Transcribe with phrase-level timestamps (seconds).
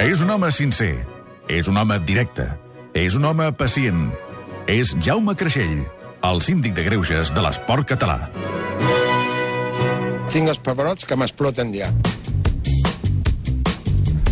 [0.00, 0.94] És un home sincer.
[1.52, 2.46] És un home directe.
[2.96, 4.06] És un home pacient.
[4.64, 5.82] És Jaume Creixell,
[6.24, 8.30] el síndic de greuges de l'esport català.
[10.32, 11.90] Tinc els pebrots que m'exploten ja.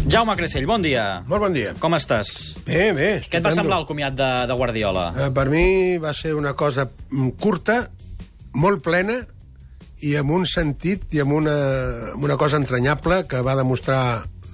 [0.09, 1.05] Jaume Creixell, bon dia.
[1.29, 1.75] Molt bon dia.
[1.83, 2.33] Com estàs?
[2.65, 3.11] Bé, bé.
[3.29, 5.05] Què et va semblar el comiat de, de Guardiola?
[5.27, 5.67] Eh, per mi
[6.01, 6.89] va ser una cosa
[7.45, 7.83] curta,
[8.57, 9.21] molt plena,
[10.01, 11.61] i amb un sentit i amb una,
[12.15, 14.01] amb una cosa entranyable que va demostrar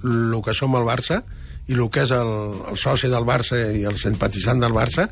[0.03, 1.21] el que som el Barça
[1.67, 2.31] i el que és el,
[2.71, 5.07] el soci del Barça i el simpatitzant del Barça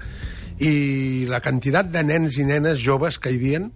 [0.61, 3.71] i la quantitat de nens i nenes joves que hi havien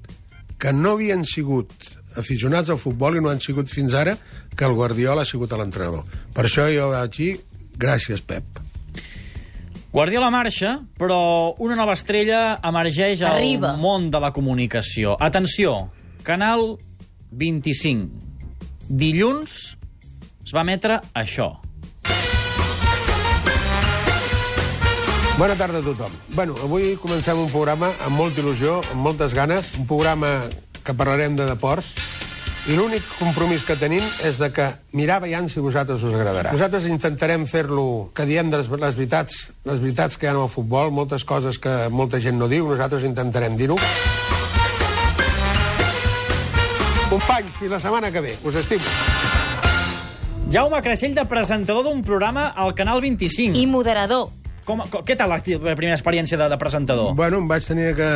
[0.57, 1.73] que no havien sigut
[2.17, 4.15] aficionats al futbol i no han sigut fins ara
[4.55, 6.05] que el Guardiola ha sigut l'entrenador.
[6.33, 7.33] Per això jo vaig dir,
[7.77, 8.63] gràcies, Pep.
[9.93, 13.75] Guardiola marxa, però una nova estrella emergeix al Arriba.
[13.77, 15.15] món de la comunicació.
[15.19, 15.89] Atenció,
[16.23, 16.77] Canal
[17.31, 18.09] 25.
[18.89, 19.76] Dilluns
[20.47, 21.51] es va emetre això.
[25.37, 26.13] Bona tarda a tothom.
[26.33, 30.47] Bueno, avui comencem un programa amb molta il·lusió, amb moltes ganes, un programa
[30.87, 31.91] que parlarem de deports,
[32.67, 36.55] i l'únic compromís que tenim és de que mirar veient si vosaltres us agradarà.
[36.55, 40.95] Nosaltres intentarem fer-lo que diem les, les, veritats, les veritats que hi ha al futbol,
[40.95, 43.77] moltes coses que molta gent no diu, nosaltres intentarem dir-ho.
[47.11, 48.37] Companys, fins la setmana que ve.
[48.47, 49.26] Us estimo.
[50.47, 53.57] Jaume Creixell, de presentador d'un programa al Canal 25.
[53.59, 54.29] I moderador.
[54.63, 57.11] Com, com, què tal la primera experiència de, de presentador?
[57.19, 58.07] Bueno, em vaig tenir que,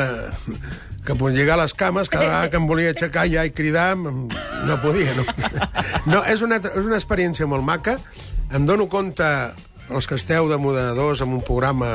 [1.04, 5.12] que lligar les cames, cada vegada que em volia aixecar ja i cridar, no podia.
[5.18, 5.26] No,
[6.14, 7.98] no és, una, és una experiència molt maca.
[8.52, 9.28] Em dono compte,
[9.92, 11.90] els que esteu de moderadors en un programa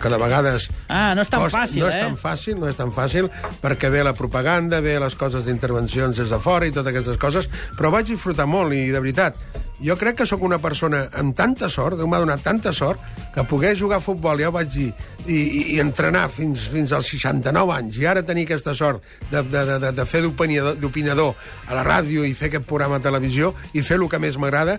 [0.00, 0.68] que de vegades...
[0.88, 2.04] Ah, no és tan costa- fàcil, no és eh?
[2.04, 3.30] tan fàcil, no és tan fàcil,
[3.62, 7.50] perquè ve la propaganda, ve les coses d'intervencions des de fora i totes aquestes coses,
[7.78, 9.40] però vaig disfrutar molt i, de veritat,
[9.80, 13.00] jo crec que sóc una persona amb tanta sort, Déu m'ha donat tanta sort,
[13.34, 14.90] que poder jugar a futbol, ja ho vaig dir,
[15.24, 19.40] i, i, i entrenar fins, fins als 69 anys, i ara tenir aquesta sort de,
[19.40, 21.32] de, de, de, fer d'opinador
[21.68, 24.76] a la ràdio i fer aquest programa a televisió i fer el que més m'agrada,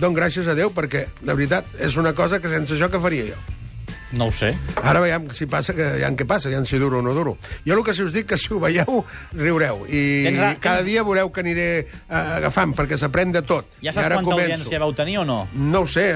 [0.00, 3.30] dono gràcies a Déu, perquè, de veritat, és una cosa que sense això que faria
[3.32, 3.40] jo.
[4.10, 4.48] No ho sé.
[4.82, 7.36] Ara veiem si passa, que ja què passa, ja si duro o no duro.
[7.62, 9.04] Jo el que si us dic que si ho veieu,
[9.38, 9.84] riureu.
[9.86, 13.68] I Tens cada dia veureu que aniré eh, agafant, perquè s'aprèn de tot.
[13.78, 14.50] Ja saps ara quanta començo.
[14.50, 15.44] audiència vau tenir o no?
[15.54, 16.08] No ho sé,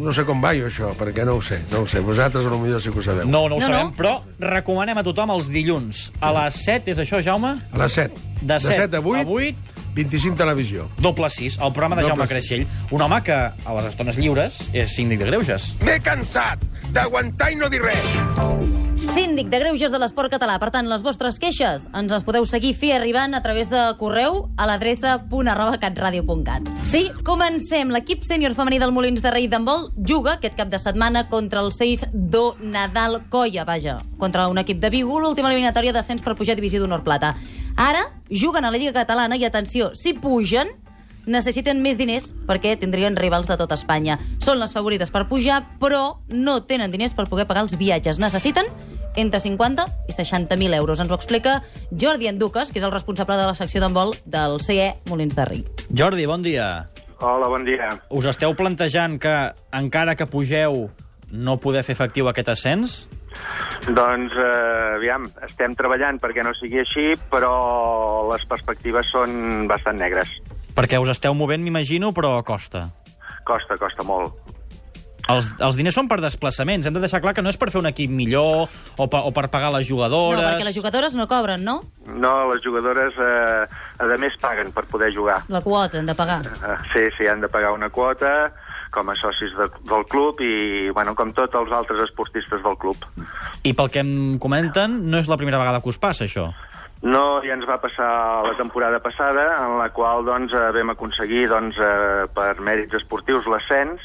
[0.00, 2.00] no sé com va jo això, perquè no ho sé, no ho sé.
[2.00, 3.28] Vosaltres potser sí que ho sabeu.
[3.28, 3.98] No, no ho No, sabem, no.
[4.00, 6.06] però recomanem a tothom els dilluns.
[6.24, 7.58] A les 7, és això, Jaume?
[7.60, 8.24] A les 7.
[8.40, 10.88] De 7 7 a 8, a 8, 25 televisió.
[10.98, 12.28] doble 6, el programa de Doble Jaume.
[12.28, 12.66] Creixell.
[12.90, 15.74] Un home que, a les estones lliures, és síndic de greuges.
[15.84, 16.62] M'he cansat
[16.92, 18.74] d'aguantar i no dir res.
[18.94, 20.54] Síndic de Greuges de l'Esport Català.
[20.62, 24.44] Per tant, les vostres queixes ens les podeu seguir fer arribant a través de correu
[24.56, 26.70] a l'adreça punt arroba catradio.cat.
[26.86, 27.90] Sí, comencem.
[27.90, 31.72] L'equip sènior femení del Molins de Rei d'handbol juga aquest cap de setmana contra el
[31.74, 36.54] 6 do Nadal Coia, vaja, contra un equip de Vigo, l'última eliminatòria d'ascens per pujar
[36.54, 37.34] a Divisió d'Honor Plata.
[37.74, 40.72] Ara juguen a la Lliga Catalana i, atenció, si pugen,
[41.26, 44.18] necessiten més diners perquè tindrien rivals de tot Espanya.
[44.44, 48.20] Són les favorites per pujar, però no tenen diners per poder pagar els viatges.
[48.20, 48.68] Necessiten
[49.16, 51.00] entre 50 i 60.000 euros.
[51.00, 54.90] Ens ho explica Jordi Enduques, que és el responsable de la secció d'handbol del CE
[55.08, 55.64] Molins de Rei.
[55.94, 56.90] Jordi, bon dia.
[57.20, 57.88] Hola, bon dia.
[58.10, 59.34] Us esteu plantejant que,
[59.72, 60.88] encara que pugeu,
[61.30, 63.04] no poder fer efectiu aquest ascens?
[63.84, 70.30] Doncs, eh, aviam, estem treballant perquè no sigui així, però les perspectives són bastant negres.
[70.74, 72.86] Perquè us esteu movent, m'imagino, però costa.
[73.44, 74.40] Costa, costa molt.
[75.28, 76.84] Els, els diners són per desplaçaments.
[76.86, 78.66] Hem de deixar clar que no és per fer un equip millor
[79.00, 80.42] o per, o per pagar les No, jugadores.
[80.44, 81.78] perquè les jugadores no cobren, no?
[82.08, 85.38] No, les jugadores, eh, a més, paguen per poder jugar.
[85.48, 86.42] La quota han de pagar.
[86.44, 88.52] Eh, sí, sí, han de pagar una quota
[88.94, 93.02] com a socis de, del club i, bueno, com tots els altres esportistes del club.
[93.66, 96.48] I pel que em comenten, no és la primera vegada que us passa, això.
[97.04, 98.08] No, ja ens va passar
[98.46, 103.48] la temporada passada, en la qual doncs, eh, vam aconseguir doncs, eh, per mèrits esportius
[103.50, 104.00] l'ascens,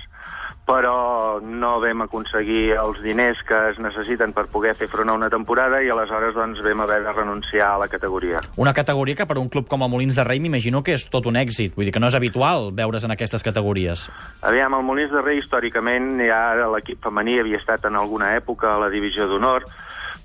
[0.70, 5.30] però no vam aconseguir els diners que es necessiten per poder fer front a una
[5.34, 8.44] temporada i aleshores doncs, vam haver de renunciar a la categoria.
[8.62, 11.26] Una categoria que per un club com el Molins de Rei m'imagino que és tot
[11.26, 11.74] un èxit.
[11.74, 14.06] Vull dir que no és habitual veure's en aquestes categories.
[14.46, 18.84] Aviam, el Molins de Rei històricament ja l'equip femení havia estat en alguna època a
[18.84, 19.66] la divisió d'honor,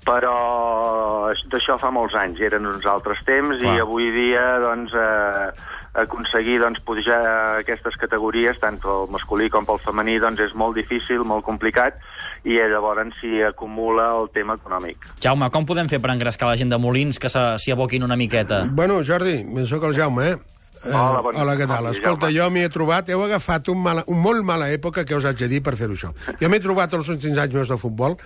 [0.05, 3.75] però d'això fa molts anys, eren uns altres temps Clar.
[3.77, 5.49] i avui dia doncs, eh,
[5.95, 7.21] aconseguir doncs, pujar
[7.61, 11.97] aquestes categories, tant pel masculí com pel femení, doncs és molt difícil, molt complicat,
[12.43, 15.07] i eh, llavors s'hi acumula el tema econòmic.
[15.23, 18.15] Jaume, com podem fer per engrescar la gent de Molins que se- s'hi aboquin una
[18.19, 18.65] miqueta?
[18.69, 20.37] Bueno, Jordi, sóc el Jaume, eh?
[20.85, 21.83] Hola, bon- Hola, què tal?
[21.87, 25.15] bon Escolta, jo m'hi he trobat, heu agafat un, mala, un molt mala època que
[25.15, 26.11] us haig de dir per fer-ho això.
[26.39, 28.17] Jo m'he trobat els últims anys meus de futbol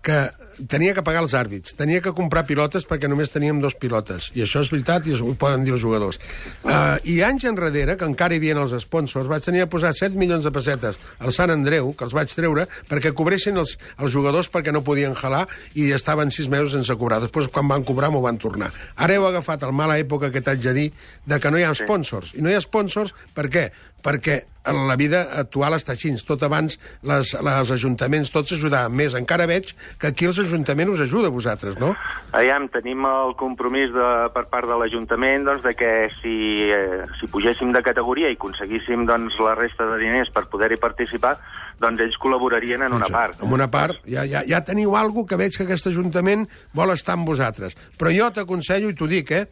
[0.00, 0.30] que
[0.70, 4.44] tenia que pagar els àrbits, tenia que comprar pilotes perquè només teníem dos pilotes, i
[4.44, 6.20] això és veritat i ho poden dir els jugadors.
[6.64, 10.16] Uh, I anys enrere, que encara hi havia els sponsors, vaig tenir a posar 7
[10.18, 14.50] milions de pessetes al Sant Andreu, que els vaig treure perquè cobressin els, els jugadors
[14.52, 15.44] perquè no podien jalar
[15.74, 17.20] i estaven 6 mesos sense cobrar.
[17.24, 18.72] Després, quan van cobrar, m'ho van tornar.
[18.96, 20.88] Ara heu agafat el mala època que t'haig de dir
[21.26, 22.34] de que no hi ha sponsors.
[22.36, 23.70] I no hi ha sponsors per què?
[24.06, 24.42] Perquè
[24.72, 26.12] la vida actual està així.
[26.26, 29.14] Tot abans les, les ajuntaments tots ajudaven més.
[29.18, 31.92] Encara veig que aquí els ajuntaments us ajuda a vosaltres, no?
[32.36, 36.36] Aviam, tenim el compromís de, per part de l'Ajuntament doncs, de que si,
[36.72, 41.36] eh, si pugéssim de categoria i aconseguíssim doncs, la resta de diners per poder-hi participar,
[41.82, 43.42] doncs ells col·laborarien en una part.
[43.44, 46.46] En una part, ja, ja, ja teniu alguna que veig que aquest Ajuntament
[46.76, 47.76] vol estar amb vosaltres.
[47.98, 49.46] Però jo t'aconsello, i t'ho dic, eh?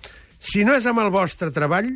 [0.44, 1.92] Si no és amb el vostre treball,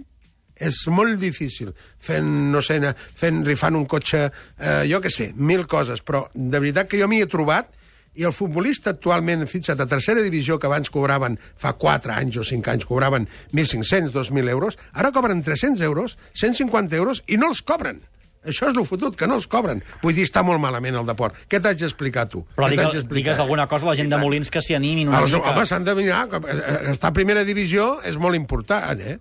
[0.58, 1.72] és molt difícil
[2.02, 2.80] fent, no sé,
[3.18, 4.24] fent, rifant un cotxe,
[4.58, 7.70] eh, jo què sé, mil coses, però de veritat que jo m'hi he trobat
[8.18, 12.44] i el futbolista actualment, fixa't, a tercera divisió, que abans cobraven, fa 4 anys o
[12.46, 17.62] 5 anys, cobraven 1.500, 2.000 euros, ara cobren 300 euros, 150 euros, i no els
[17.62, 18.02] cobren.
[18.48, 19.82] Això és el fotut, que no els cobren.
[20.02, 21.34] Vull dir, està molt malament el deport.
[21.50, 22.44] Què t'haig d'explicar, tu?
[22.56, 25.34] Però Què digues, alguna cosa a la gent de Molins que s'hi animin una Els,
[25.34, 25.50] mica.
[25.52, 26.28] home, s'han de mirar.
[26.30, 29.18] que, eh, Estar a primera divisió és molt important, eh?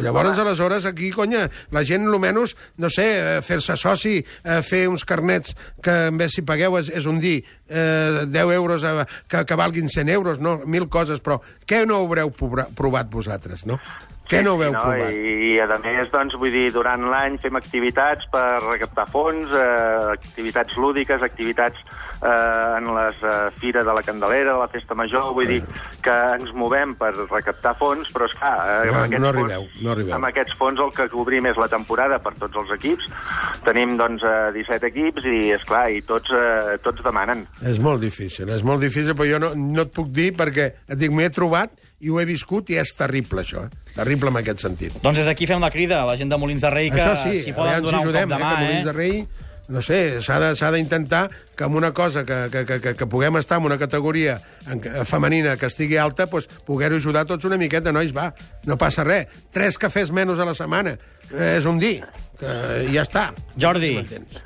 [0.00, 5.04] Llavors, aleshores, aquí, conya, la gent, almenys, no sé, eh, fer-se soci, eh, fer uns
[5.06, 9.44] carnets que, en vez si pagueu, és, és un dir, eh, 10 euros eh, que,
[9.44, 10.58] que valguin 100 euros, no?
[10.66, 13.78] Mil coses, però què no haureu provat vosaltres, no?
[14.24, 14.80] Què no heu no?
[14.80, 15.10] provat?
[15.12, 20.14] I, I, a més, doncs, vull dir, durant l'any fem activitats per recaptar fons, eh,
[20.14, 21.76] activitats lúdiques, activitats
[22.22, 25.60] eh, en les eh, Fira de la Candelera, de la Festa Major, vull dir
[26.04, 28.54] que ens movem per recaptar fons, però, esclar...
[28.64, 30.14] Eh, No, amb no fons- arribeu, no arribeu.
[30.16, 33.06] Amb aquests fons el que cobrim és la temporada per tots els equips.
[33.68, 37.44] Tenim, doncs, eh, 17 equips i, és clar i tots, eh, tots demanen.
[37.60, 41.00] És molt difícil, és molt difícil, però jo no, no et puc dir perquè, et
[41.00, 43.64] dic, m'hi he trobat i ho he viscut i és terrible, això.
[43.64, 43.94] Eh?
[43.94, 45.00] Terrible en aquest sentit.
[45.02, 47.16] Doncs des d'aquí fem la crida a la gent de Molins de Rei que Això
[47.24, 48.96] sí, s'hi poden aviam si donar un ajudem, cop de mà, eh, Molins de eh?
[48.98, 49.26] Rei,
[49.68, 51.22] no sé, s'ha d'intentar
[51.56, 54.36] que amb una cosa que, que, que, que, puguem estar en una categoria
[55.08, 58.28] femenina que estigui alta, doncs, poder-ho ajudar tots una miqueta, nois, va,
[58.68, 59.32] no passa res.
[59.54, 60.98] Tres cafès menys a la setmana,
[61.30, 61.96] eh, és un dir,
[62.38, 62.52] que
[62.92, 63.24] ja està.
[63.60, 63.94] Jordi,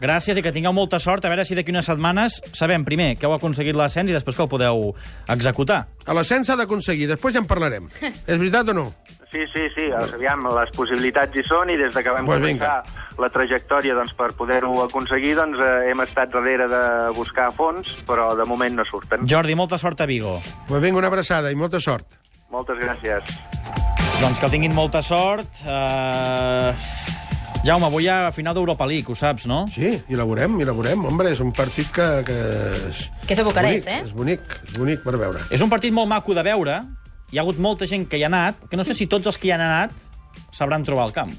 [0.00, 1.24] gràcies i que tingueu molta sort.
[1.24, 4.44] A veure si d'aquí unes setmanes sabem, primer, que heu aconseguit l'ascens i després que
[4.44, 4.92] ho podeu
[5.28, 5.86] executar.
[6.06, 7.88] A l'ascens s'ha d'aconseguir, després ja en parlarem.
[8.02, 8.88] és veritat o no?
[9.28, 12.46] Sí, sí, sí, aviam, les possibilitats hi són i des de que vam Pues pues
[12.48, 12.70] vinga.
[12.78, 16.80] començar la trajectòria doncs, per poder-ho aconseguir doncs, eh, hem estat darrere de
[17.16, 19.26] buscar fons, però de moment no surten.
[19.28, 20.38] Jordi, molta sort a Vigo.
[20.68, 22.06] Pues vinga, una abraçada i molta sort.
[22.48, 23.36] Moltes gràcies.
[24.18, 25.60] Doncs que tinguin molta sort.
[25.66, 26.72] Uh...
[27.66, 29.64] Jaume, avui hi ha final d'Europa League, ho saps, no?
[29.72, 31.02] Sí, i la veurem, i la veurem.
[31.10, 32.06] Hombre, és un partit que...
[32.24, 32.36] Que
[32.88, 34.06] és, Que és a Bucarest, bonic, eh?
[34.06, 35.42] És bonic, és bonic per veure.
[35.52, 36.78] És un partit molt maco de veure.
[37.28, 39.36] Hi ha hagut molta gent que hi ha anat, que no sé si tots els
[39.36, 39.92] que hi han anat
[40.54, 41.34] sabran trobar el camp.